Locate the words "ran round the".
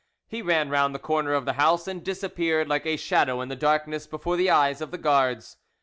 0.41-0.97